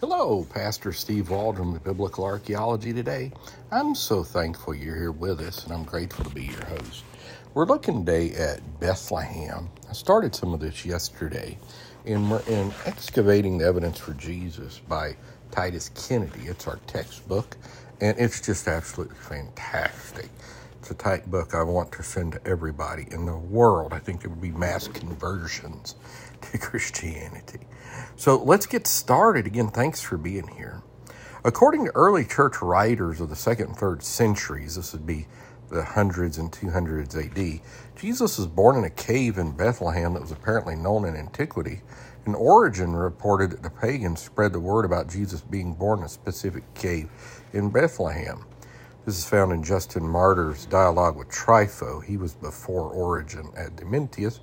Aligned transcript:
Hello, 0.00 0.46
Pastor 0.48 0.94
Steve 0.94 1.28
Waldron 1.28 1.74
with 1.74 1.84
Biblical 1.84 2.24
Archaeology 2.24 2.90
today. 2.94 3.32
I'm 3.70 3.94
so 3.94 4.24
thankful 4.24 4.74
you're 4.74 4.96
here 4.96 5.12
with 5.12 5.40
us, 5.40 5.64
and 5.64 5.74
I'm 5.74 5.84
grateful 5.84 6.24
to 6.24 6.30
be 6.30 6.44
your 6.46 6.64
host. 6.64 7.04
We're 7.52 7.66
looking 7.66 8.06
today 8.06 8.32
at 8.32 8.80
Bethlehem. 8.80 9.68
I 9.90 9.92
started 9.92 10.34
some 10.34 10.54
of 10.54 10.60
this 10.60 10.86
yesterday, 10.86 11.58
and 12.06 12.30
we're 12.30 12.40
in 12.48 12.72
Excavating 12.86 13.58
the 13.58 13.66
Evidence 13.66 13.98
for 13.98 14.14
Jesus 14.14 14.80
by 14.88 15.16
Titus 15.50 15.90
Kennedy. 15.90 16.46
It's 16.46 16.66
our 16.66 16.78
textbook, 16.86 17.58
and 18.00 18.18
it's 18.18 18.40
just 18.40 18.68
absolutely 18.68 19.16
fantastic. 19.16 20.30
It's 20.78 20.90
a 20.90 20.94
type 20.94 21.26
book 21.26 21.54
I 21.54 21.62
want 21.62 21.92
to 21.92 22.02
send 22.02 22.32
to 22.32 22.46
everybody 22.46 23.06
in 23.10 23.26
the 23.26 23.36
world. 23.36 23.92
I 23.92 23.98
think 23.98 24.22
there 24.22 24.30
would 24.30 24.40
be 24.40 24.50
mass 24.52 24.88
conversions 24.88 25.94
to 26.42 26.58
Christianity. 26.58 27.60
So 28.16 28.42
let's 28.42 28.66
get 28.66 28.86
started. 28.86 29.46
Again, 29.46 29.68
thanks 29.68 30.00
for 30.00 30.16
being 30.16 30.48
here. 30.48 30.82
According 31.44 31.86
to 31.86 31.92
early 31.94 32.24
church 32.24 32.60
writers 32.60 33.20
of 33.20 33.30
the 33.30 33.36
second 33.36 33.68
and 33.68 33.76
third 33.76 34.02
centuries, 34.02 34.76
this 34.76 34.92
would 34.92 35.06
be 35.06 35.26
the 35.70 35.84
hundreds 35.84 36.36
and 36.36 36.50
200s 36.50 37.16
AD, 37.16 37.60
Jesus 37.96 38.38
was 38.38 38.46
born 38.46 38.76
in 38.76 38.84
a 38.84 38.90
cave 38.90 39.38
in 39.38 39.52
Bethlehem 39.52 40.14
that 40.14 40.22
was 40.22 40.32
apparently 40.32 40.76
known 40.76 41.04
in 41.04 41.16
antiquity. 41.16 41.82
And 42.26 42.36
Origen 42.36 42.94
reported 42.94 43.52
that 43.52 43.62
the 43.62 43.70
pagans 43.70 44.20
spread 44.20 44.52
the 44.52 44.60
word 44.60 44.84
about 44.84 45.08
Jesus 45.08 45.40
being 45.40 45.74
born 45.74 46.00
in 46.00 46.04
a 46.04 46.08
specific 46.08 46.74
cave 46.74 47.08
in 47.52 47.70
Bethlehem. 47.70 48.44
This 49.06 49.18
is 49.18 49.28
found 49.28 49.52
in 49.52 49.62
Justin 49.62 50.06
Martyr's 50.06 50.66
dialogue 50.66 51.16
with 51.16 51.28
Trypho. 51.28 52.04
He 52.04 52.16
was 52.16 52.34
before 52.34 52.90
Origen 52.90 53.50
at 53.56 53.76
Dementius, 53.76 54.40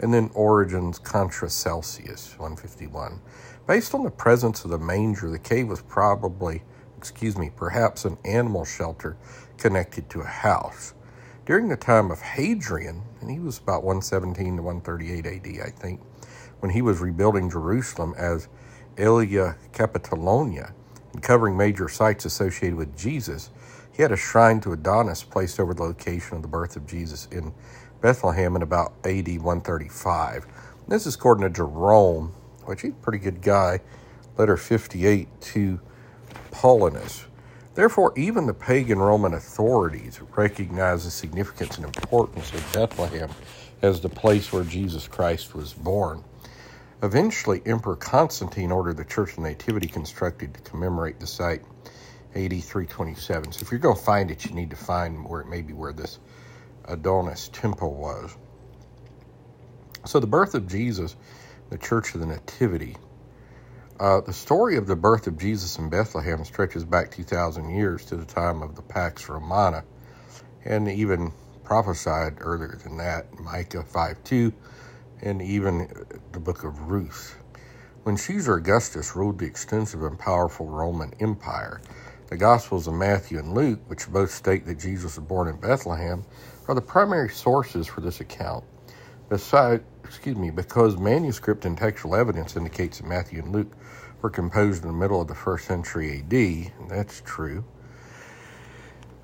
and 0.00 0.12
then 0.12 0.30
Origen's 0.34 0.98
Contra 0.98 1.50
Celsius, 1.50 2.34
151. 2.38 3.20
Based 3.66 3.94
on 3.94 4.04
the 4.04 4.10
presence 4.10 4.64
of 4.64 4.70
the 4.70 4.78
manger, 4.78 5.30
the 5.30 5.38
cave 5.38 5.68
was 5.68 5.82
probably, 5.82 6.62
excuse 6.96 7.36
me, 7.36 7.50
perhaps 7.54 8.04
an 8.04 8.16
animal 8.24 8.64
shelter 8.64 9.16
connected 9.58 10.08
to 10.10 10.20
a 10.20 10.26
house. 10.26 10.94
During 11.44 11.68
the 11.68 11.76
time 11.76 12.10
of 12.10 12.20
Hadrian, 12.20 13.02
and 13.20 13.30
he 13.30 13.40
was 13.40 13.58
about 13.58 13.82
117 13.82 14.56
to 14.56 14.62
138 14.62 15.26
AD, 15.26 15.66
I 15.66 15.70
think, 15.70 16.00
when 16.60 16.70
he 16.70 16.82
was 16.82 17.00
rebuilding 17.00 17.50
Jerusalem 17.50 18.14
as 18.16 18.48
Aelia 18.96 19.56
Capitolina 19.72 20.72
and 21.12 21.22
covering 21.22 21.56
major 21.56 21.88
sites 21.88 22.24
associated 22.24 22.76
with 22.76 22.96
Jesus, 22.96 23.50
he 23.98 24.02
had 24.02 24.12
a 24.12 24.16
shrine 24.16 24.60
to 24.60 24.72
Adonis 24.72 25.24
placed 25.24 25.58
over 25.58 25.74
the 25.74 25.82
location 25.82 26.36
of 26.36 26.42
the 26.42 26.48
birth 26.48 26.76
of 26.76 26.86
Jesus 26.86 27.26
in 27.32 27.52
Bethlehem 28.00 28.54
in 28.54 28.62
about 28.62 28.92
AD 29.04 29.26
135. 29.26 30.46
This 30.86 31.04
is 31.04 31.16
according 31.16 31.42
to 31.42 31.50
Jerome, 31.50 32.32
which 32.64 32.82
he's 32.82 32.92
a 32.92 32.94
pretty 32.94 33.18
good 33.18 33.42
guy, 33.42 33.80
letter 34.36 34.56
58 34.56 35.40
to 35.40 35.80
Paulinus. 36.52 37.24
Therefore, 37.74 38.12
even 38.16 38.46
the 38.46 38.54
pagan 38.54 39.00
Roman 39.00 39.34
authorities 39.34 40.20
recognize 40.36 41.04
the 41.04 41.10
significance 41.10 41.76
and 41.76 41.84
importance 41.84 42.52
of 42.52 42.72
Bethlehem 42.72 43.30
as 43.82 44.00
the 44.00 44.08
place 44.08 44.52
where 44.52 44.62
Jesus 44.62 45.08
Christ 45.08 45.56
was 45.56 45.72
born. 45.72 46.22
Eventually, 47.02 47.62
Emperor 47.66 47.96
Constantine 47.96 48.70
ordered 48.70 48.96
the 48.96 49.04
Church 49.04 49.32
of 49.32 49.40
Nativity 49.40 49.88
constructed 49.88 50.54
to 50.54 50.60
commemorate 50.60 51.18
the 51.18 51.26
site 51.26 51.62
AD 52.38 52.52
327. 52.52 53.52
So 53.52 53.62
if 53.62 53.70
you're 53.70 53.80
going 53.80 53.96
to 53.96 54.02
find 54.02 54.30
it, 54.30 54.46
you 54.46 54.54
need 54.54 54.70
to 54.70 54.76
find 54.76 55.28
where 55.28 55.40
it 55.40 55.48
may 55.48 55.62
be 55.62 55.72
where 55.72 55.92
this 55.92 56.18
Adonis 56.84 57.48
temple 57.52 57.94
was. 57.94 58.36
So 60.04 60.20
the 60.20 60.26
birth 60.26 60.54
of 60.54 60.68
Jesus, 60.68 61.16
the 61.70 61.78
Church 61.78 62.14
of 62.14 62.20
the 62.20 62.26
Nativity. 62.26 62.96
Uh, 63.98 64.20
the 64.20 64.32
story 64.32 64.76
of 64.76 64.86
the 64.86 64.94
birth 64.94 65.26
of 65.26 65.38
Jesus 65.38 65.76
in 65.78 65.90
Bethlehem 65.90 66.44
stretches 66.44 66.84
back 66.84 67.10
2,000 67.10 67.70
years 67.70 68.04
to 68.06 68.16
the 68.16 68.24
time 68.24 68.62
of 68.62 68.76
the 68.76 68.82
Pax 68.82 69.28
Romana, 69.28 69.82
and 70.64 70.88
even 70.88 71.32
prophesied 71.64 72.38
earlier 72.40 72.78
than 72.82 72.96
that, 72.98 73.38
Micah 73.40 73.82
5:2, 73.82 74.52
and 75.20 75.42
even 75.42 75.88
the 76.32 76.40
book 76.40 76.62
of 76.62 76.90
Ruth. 76.90 77.36
When 78.04 78.16
Caesar 78.16 78.54
Augustus 78.54 79.16
ruled 79.16 79.40
the 79.40 79.46
extensive 79.46 80.02
and 80.04 80.18
powerful 80.18 80.66
Roman 80.66 81.12
Empire, 81.20 81.80
the 82.28 82.36
Gospels 82.36 82.86
of 82.86 82.94
Matthew 82.94 83.38
and 83.38 83.54
Luke, 83.54 83.80
which 83.86 84.06
both 84.08 84.30
state 84.30 84.66
that 84.66 84.78
Jesus 84.78 85.16
was 85.16 85.26
born 85.26 85.48
in 85.48 85.56
Bethlehem, 85.56 86.24
are 86.68 86.74
the 86.74 86.82
primary 86.82 87.30
sources 87.30 87.86
for 87.86 88.02
this 88.02 88.20
account. 88.20 88.64
Besides, 89.30 89.82
excuse 90.04 90.36
me, 90.36 90.50
because 90.50 90.98
manuscript 90.98 91.64
and 91.64 91.76
textual 91.76 92.14
evidence 92.14 92.56
indicates 92.56 92.98
that 92.98 93.06
Matthew 93.06 93.42
and 93.42 93.52
Luke 93.52 93.72
were 94.20 94.28
composed 94.28 94.82
in 94.82 94.88
the 94.88 94.94
middle 94.94 95.22
of 95.22 95.28
the 95.28 95.34
first 95.34 95.66
century 95.66 96.18
AD, 96.18 96.88
that's 96.88 97.22
true. 97.24 97.64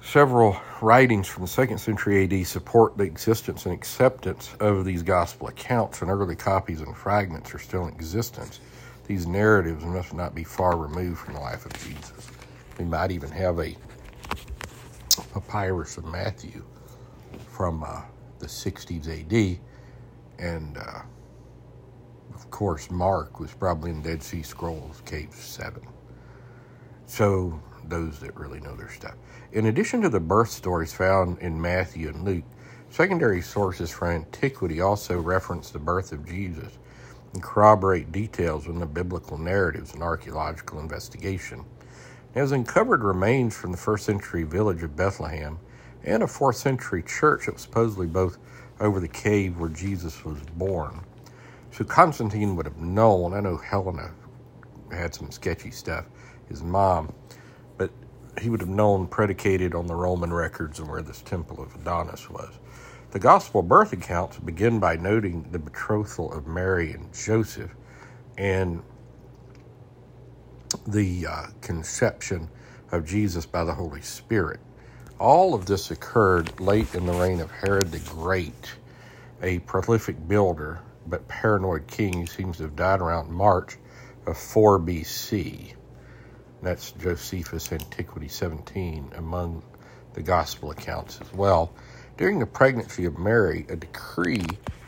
Several 0.02 0.56
writings 0.80 1.26
from 1.26 1.42
the 1.42 1.48
second 1.48 1.78
century 1.78 2.24
AD 2.24 2.46
support 2.46 2.96
the 2.96 3.04
existence 3.04 3.66
and 3.66 3.74
acceptance 3.74 4.54
of 4.60 4.84
these 4.84 5.02
gospel 5.02 5.48
accounts, 5.48 6.00
and 6.00 6.10
early 6.10 6.36
copies 6.36 6.80
and 6.80 6.96
fragments 6.96 7.54
are 7.54 7.58
still 7.58 7.86
in 7.86 7.94
existence. 7.94 8.60
These 9.06 9.26
narratives 9.26 9.84
must 9.84 10.14
not 10.14 10.34
be 10.34 10.44
far 10.44 10.76
removed 10.76 11.18
from 11.18 11.34
the 11.34 11.40
life 11.40 11.66
of 11.66 11.72
Jesus. 11.74 12.33
We 12.78 12.84
might 12.84 13.12
even 13.12 13.30
have 13.30 13.60
a 13.60 13.76
papyrus 15.32 15.96
of 15.96 16.04
Matthew 16.06 16.64
from 17.48 17.84
uh, 17.84 18.02
the 18.40 18.46
60s 18.46 19.08
AD. 19.08 19.60
And 20.38 20.76
uh, 20.76 21.02
of 22.34 22.50
course, 22.50 22.90
Mark 22.90 23.38
was 23.38 23.52
probably 23.52 23.90
in 23.90 24.02
Dead 24.02 24.22
Sea 24.22 24.42
Scrolls, 24.42 25.02
Cave 25.06 25.32
7. 25.32 25.82
So, 27.06 27.60
those 27.84 28.18
that 28.20 28.36
really 28.36 28.60
know 28.60 28.74
their 28.74 28.90
stuff. 28.90 29.14
In 29.52 29.66
addition 29.66 30.00
to 30.02 30.08
the 30.08 30.20
birth 30.20 30.50
stories 30.50 30.92
found 30.92 31.38
in 31.38 31.60
Matthew 31.60 32.08
and 32.08 32.24
Luke, 32.24 32.44
secondary 32.90 33.42
sources 33.42 33.90
from 33.90 34.08
antiquity 34.08 34.80
also 34.80 35.20
reference 35.20 35.70
the 35.70 35.78
birth 35.78 36.12
of 36.12 36.26
Jesus 36.26 36.78
and 37.34 37.42
corroborate 37.42 38.10
details 38.10 38.66
in 38.66 38.78
the 38.80 38.86
biblical 38.86 39.38
narratives 39.38 39.92
and 39.92 40.02
archaeological 40.02 40.80
investigation 40.80 41.64
has 42.34 42.52
uncovered 42.52 43.04
remains 43.04 43.56
from 43.56 43.70
the 43.70 43.78
first 43.78 44.04
century 44.04 44.42
village 44.42 44.82
of 44.82 44.96
Bethlehem 44.96 45.58
and 46.02 46.22
a 46.22 46.26
fourth 46.26 46.56
century 46.56 47.02
church 47.02 47.46
that 47.46 47.54
was 47.54 47.62
supposedly 47.62 48.06
both 48.06 48.38
over 48.80 49.00
the 49.00 49.08
cave 49.08 49.58
where 49.58 49.70
Jesus 49.70 50.24
was 50.24 50.38
born. 50.56 51.00
So 51.70 51.84
Constantine 51.84 52.56
would 52.56 52.66
have 52.66 52.78
known. 52.78 53.34
I 53.34 53.40
know 53.40 53.56
Helena 53.56 54.10
had 54.92 55.14
some 55.14 55.30
sketchy 55.30 55.70
stuff, 55.70 56.06
his 56.48 56.62
mom, 56.62 57.12
but 57.78 57.90
he 58.40 58.50
would 58.50 58.60
have 58.60 58.68
known 58.68 59.06
predicated 59.06 59.74
on 59.74 59.86
the 59.86 59.94
Roman 59.94 60.32
records 60.32 60.80
and 60.80 60.88
where 60.88 61.02
this 61.02 61.22
temple 61.22 61.62
of 61.62 61.74
Adonis 61.76 62.28
was. 62.28 62.52
The 63.12 63.20
gospel 63.20 63.62
birth 63.62 63.92
accounts 63.92 64.38
begin 64.38 64.80
by 64.80 64.96
noting 64.96 65.46
the 65.52 65.58
betrothal 65.58 66.32
of 66.32 66.48
Mary 66.48 66.92
and 66.92 67.12
Joseph 67.12 67.70
and 68.36 68.82
the 70.86 71.26
uh, 71.26 71.46
conception 71.60 72.48
of 72.92 73.06
Jesus 73.06 73.46
by 73.46 73.64
the 73.64 73.74
Holy 73.74 74.02
Spirit. 74.02 74.60
All 75.18 75.54
of 75.54 75.66
this 75.66 75.90
occurred 75.90 76.60
late 76.60 76.94
in 76.94 77.06
the 77.06 77.12
reign 77.12 77.40
of 77.40 77.50
Herod 77.50 77.90
the 77.90 78.00
Great, 78.00 78.74
a 79.42 79.60
prolific 79.60 80.28
builder 80.28 80.80
but 81.06 81.28
paranoid 81.28 81.86
king 81.86 82.20
who 82.20 82.26
seems 82.26 82.56
to 82.58 82.64
have 82.64 82.76
died 82.76 83.00
around 83.00 83.30
March 83.30 83.76
of 84.26 84.36
4 84.36 84.80
BC. 84.80 85.74
That's 86.62 86.92
Josephus 86.92 87.72
Antiquity 87.72 88.28
17 88.28 89.12
among 89.16 89.62
the 90.14 90.22
gospel 90.22 90.70
accounts 90.70 91.20
as 91.20 91.32
well. 91.32 91.72
During 92.16 92.38
the 92.38 92.46
pregnancy 92.46 93.04
of 93.04 93.18
Mary, 93.18 93.66
a 93.68 93.76
decree 93.76 94.46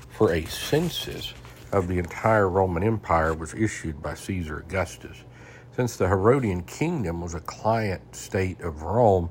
for 0.09 0.33
a 0.33 0.45
census 0.47 1.35
of 1.73 1.89
the 1.89 1.99
entire 1.99 2.49
Roman 2.49 2.83
Empire 2.83 3.35
was 3.35 3.53
issued 3.53 4.01
by 4.03 4.15
Caesar 4.15 4.59
Augustus. 4.59 5.25
Since 5.77 5.99
the 5.99 6.09
Herodian 6.09 6.63
kingdom 6.63 7.21
was 7.21 7.35
a 7.35 7.41
client 7.41 8.17
state 8.17 8.63
of 8.63 8.81
Rome 8.81 9.31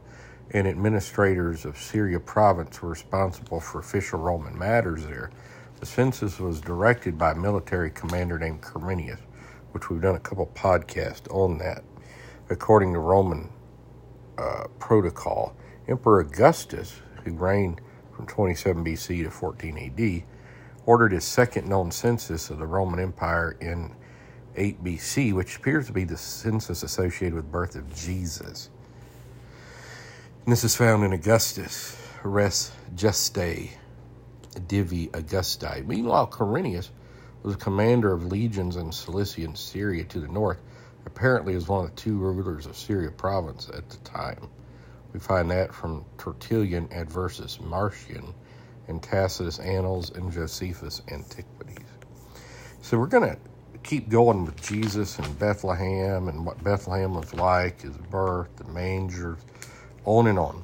and 0.52 0.68
administrators 0.68 1.66
of 1.66 1.76
Syria 1.76 2.20
province 2.20 2.84
were 2.84 2.90
responsible 2.90 3.60
for 3.60 3.80
official 3.80 4.20
Roman 4.20 4.56
matters 4.56 5.08
there, 5.08 5.32
the 5.80 5.88
census 5.88 6.40
was 6.40 6.62
directed 6.62 7.18
by 7.18 7.32
a 7.32 7.36
military 7.36 7.90
commander 7.90 8.38
named 8.38 8.62
Quirinius, 8.62 9.18
which 9.72 9.90
we've 9.90 10.04
done 10.04 10.14
a 10.14 10.20
couple 10.20 10.46
podcasts 10.54 11.28
on 11.34 11.58
that. 11.58 11.84
According 12.52 12.94
to 12.94 13.00
Roman 13.00 13.50
uh, 14.38 14.66
protocol, 14.78 15.56
Emperor 15.88 16.20
Augustus, 16.20 17.02
who 17.24 17.34
reigned 17.34 17.82
from 18.16 18.28
27 18.28 18.86
BC 18.86 19.24
to 19.24 19.32
14 19.32 19.78
AD, 19.80 20.24
ordered 20.86 21.12
his 21.12 21.24
second 21.24 21.68
known 21.68 21.90
census 21.90 22.52
of 22.52 22.60
the 22.60 22.68
Roman 22.68 23.00
Empire 23.00 23.58
in 23.60 23.96
8 24.56 24.84
BC, 24.84 25.34
which 25.34 25.58
appears 25.58 25.88
to 25.88 25.94
be 25.94 26.04
the 26.04 26.18
census 26.18 26.84
associated 26.84 27.34
with 27.34 27.52
birth 27.52 27.76
of 27.76 27.96
Jesus. 27.96 28.70
And 30.46 30.52
this 30.52 30.64
is 30.64 30.76
found 30.76 31.04
in 31.04 31.14
Augustus, 31.14 31.98
Res 32.24 32.72
Gestae, 32.96 33.72
Divi 34.68 35.10
Augusti. 35.14 35.82
Meanwhile, 35.86 36.28
Quirinius 36.28 36.90
was 37.44 37.56
a 37.56 37.58
commander 37.58 38.12
of 38.12 38.26
legions 38.26 38.76
in 38.76 38.92
Cilicia 38.92 39.44
and 39.44 39.58
Syria 39.58 40.04
to 40.06 40.20
the 40.20 40.28
north, 40.28 40.60
apparently 41.06 41.54
is 41.54 41.68
one 41.68 41.86
of 41.86 41.92
the 41.92 42.02
two 42.02 42.18
rulers 42.18 42.66
of 42.66 42.78
Syria 42.78 43.12
province 43.12 43.70
at 43.70 43.90
the 43.90 43.98
time. 43.98 44.50
We 45.14 45.20
find 45.20 45.50
that 45.52 45.74
from 45.74 46.06
Tertullian 46.18 46.88
Adversus 46.90 47.60
Marcion 47.62 48.34
and 48.88 49.02
Tacitus 49.02 49.60
Annals 49.60 50.12
and 50.12 50.32
Josephus 50.32 51.02
Antiquities. 51.10 51.86
So 52.82 52.98
we're 52.98 53.08
going 53.08 53.30
to 53.30 53.38
keep 53.86 54.10
going 54.10 54.46
with 54.46 54.62
Jesus 54.62 55.18
and 55.20 55.40
Bethlehem 55.40 56.28
and 56.28 56.46
what 56.46 56.62
Bethlehem 56.64 57.14
was 57.14 57.34
like, 57.34 57.82
his 57.82 57.96
birth, 57.98 58.50
the 58.58 58.66
manger, 58.66 59.38
on 60.06 60.28
and 60.28 60.40
on. 60.40 60.64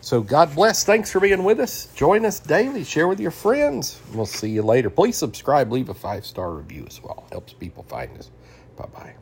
So 0.00 0.20
God 0.20 0.54
bless. 0.54 0.84
Thanks 0.84 1.10
for 1.10 1.20
being 1.20 1.44
with 1.44 1.60
us. 1.60 1.86
Join 1.94 2.24
us 2.26 2.40
daily. 2.40 2.84
Share 2.84 3.08
with 3.08 3.20
your 3.20 3.30
friends. 3.32 4.00
We'll 4.14 4.26
see 4.26 4.50
you 4.50 4.62
later. 4.62 4.90
Please 4.90 5.16
subscribe. 5.16 5.72
Leave 5.72 5.88
a 5.88 5.94
five 5.94 6.26
star 6.26 6.52
review 6.52 6.84
as 6.86 7.02
well. 7.02 7.26
Helps 7.32 7.52
people 7.52 7.84
find 7.84 8.16
us. 8.18 8.30
Bye 8.76 8.86
bye. 8.94 9.14